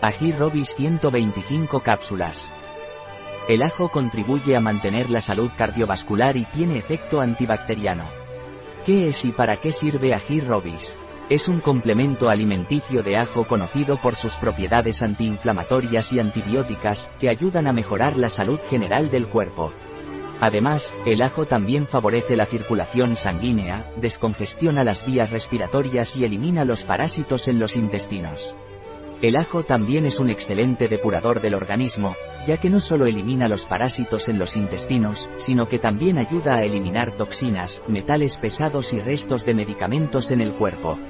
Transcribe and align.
Ají 0.00 0.30
Robis 0.30 0.76
125 0.76 1.80
cápsulas. 1.80 2.52
El 3.48 3.62
ajo 3.62 3.88
contribuye 3.88 4.54
a 4.54 4.60
mantener 4.60 5.10
la 5.10 5.20
salud 5.20 5.50
cardiovascular 5.56 6.36
y 6.36 6.44
tiene 6.44 6.78
efecto 6.78 7.20
antibacteriano. 7.20 8.04
¿Qué 8.86 9.08
es 9.08 9.24
y 9.24 9.32
para 9.32 9.56
qué 9.56 9.72
sirve 9.72 10.14
Ají 10.14 10.40
Robis? 10.40 10.96
Es 11.28 11.48
un 11.48 11.58
complemento 11.58 12.28
alimenticio 12.28 13.02
de 13.02 13.16
ajo 13.16 13.48
conocido 13.48 13.96
por 13.96 14.14
sus 14.14 14.36
propiedades 14.36 15.02
antiinflamatorias 15.02 16.12
y 16.12 16.20
antibióticas, 16.20 17.10
que 17.18 17.28
ayudan 17.28 17.66
a 17.66 17.72
mejorar 17.72 18.16
la 18.16 18.28
salud 18.28 18.60
general 18.70 19.10
del 19.10 19.26
cuerpo. 19.26 19.72
Además, 20.40 20.94
el 21.06 21.22
ajo 21.22 21.46
también 21.46 21.88
favorece 21.88 22.36
la 22.36 22.46
circulación 22.46 23.16
sanguínea, 23.16 23.90
descongestiona 23.96 24.84
las 24.84 25.04
vías 25.04 25.32
respiratorias 25.32 26.14
y 26.14 26.24
elimina 26.24 26.64
los 26.64 26.84
parásitos 26.84 27.48
en 27.48 27.58
los 27.58 27.74
intestinos. 27.74 28.54
El 29.20 29.34
ajo 29.34 29.64
también 29.64 30.06
es 30.06 30.20
un 30.20 30.30
excelente 30.30 30.86
depurador 30.86 31.40
del 31.40 31.54
organismo, 31.54 32.14
ya 32.46 32.58
que 32.58 32.70
no 32.70 32.78
solo 32.78 33.06
elimina 33.06 33.48
los 33.48 33.64
parásitos 33.64 34.28
en 34.28 34.38
los 34.38 34.56
intestinos, 34.56 35.28
sino 35.38 35.68
que 35.68 35.80
también 35.80 36.18
ayuda 36.18 36.54
a 36.54 36.62
eliminar 36.62 37.10
toxinas, 37.10 37.82
metales 37.88 38.36
pesados 38.36 38.92
y 38.92 39.00
restos 39.00 39.44
de 39.44 39.54
medicamentos 39.54 40.30
en 40.30 40.40
el 40.40 40.52
cuerpo. 40.52 41.00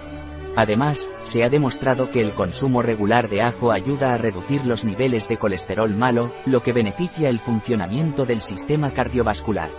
Además, 0.57 1.07
se 1.23 1.45
ha 1.45 1.51
demostrado 1.51 2.11
que 2.11 2.23
el 2.23 2.33
consumo 2.33 2.81
regular 2.81 3.29
de 3.29 3.43
ajo 3.43 3.73
ayuda 3.73 4.15
a 4.15 4.19
reducir 4.19 4.65
los 4.65 4.84
niveles 4.84 5.29
de 5.29 5.37
colesterol 5.37 5.95
malo, 5.95 6.33
lo 6.47 6.62
que 6.62 6.73
beneficia 6.73 7.29
el 7.29 7.39
funcionamiento 7.39 8.25
del 8.25 8.41
sistema 8.41 8.91
cardiovascular. 8.91 9.70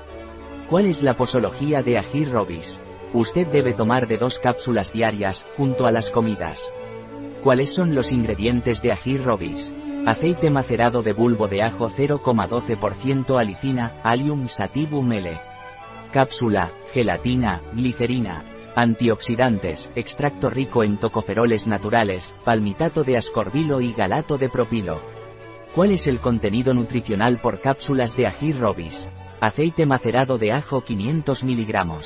¿Cuál 0.69 0.85
es 0.85 1.01
la 1.01 1.15
posología 1.15 1.81
de 1.81 1.97
ají 1.97 2.25
robis? 2.25 2.79
Usted 3.11 3.47
debe 3.47 3.73
tomar 3.73 4.07
de 4.07 4.17
dos 4.19 4.37
cápsulas 4.37 4.93
diarias, 4.93 5.47
junto 5.57 5.87
a 5.87 5.91
las 5.91 6.11
comidas. 6.11 6.71
¿Cuáles 7.43 7.73
son 7.73 7.95
los 7.95 8.11
ingredientes 8.11 8.81
de 8.81 8.91
ají 8.91 9.17
robis? 9.17 9.73
Aceite 10.05 10.49
macerado 10.49 11.01
de 11.03 11.13
bulbo 11.13 11.47
de 11.47 11.63
ajo 11.63 11.89
0,12% 11.89 13.39
alicina, 13.39 13.93
Allium 14.03 14.49
sativum 14.49 15.09
L. 15.13 15.39
Cápsula, 16.11 16.69
gelatina, 16.93 17.61
glicerina. 17.73 18.43
Antioxidantes, 18.75 19.89
extracto 19.95 20.49
rico 20.49 20.83
en 20.83 20.97
tocoferoles 20.97 21.65
naturales, 21.65 22.35
palmitato 22.43 23.05
de 23.05 23.15
ascorbilo 23.15 23.79
y 23.79 23.93
galato 23.93 24.37
de 24.37 24.49
propilo. 24.49 25.01
¿Cuál 25.73 25.91
es 25.91 26.07
el 26.07 26.19
contenido 26.19 26.73
nutricional 26.73 27.37
por 27.37 27.61
cápsulas 27.61 28.17
de 28.17 28.27
ají 28.27 28.51
robis? 28.51 29.07
Aceite 29.39 29.85
macerado 29.85 30.37
de 30.37 30.51
ajo 30.51 30.81
500 30.81 31.41
mg. 31.43 32.01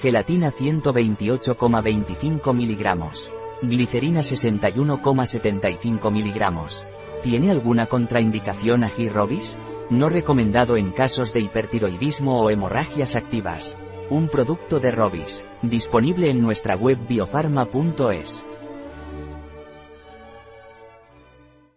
Gelatina 0.00 0.52
128,25 0.52 2.54
mg. 2.54 3.37
Glicerina 3.60 4.20
61,75 4.20 6.12
mg. 6.12 7.22
¿Tiene 7.24 7.50
alguna 7.50 7.86
contraindicación 7.86 8.84
ají 8.84 9.08
robis? 9.08 9.58
No 9.90 10.08
recomendado 10.08 10.76
en 10.76 10.92
casos 10.92 11.32
de 11.32 11.40
hipertiroidismo 11.40 12.40
o 12.40 12.50
hemorragias 12.50 13.16
activas. 13.16 13.76
Un 14.10 14.28
producto 14.28 14.78
de 14.78 14.92
Robis, 14.92 15.44
disponible 15.62 16.30
en 16.30 16.40
nuestra 16.40 16.76
web 16.76 16.98
biofarma.es. 17.08 18.44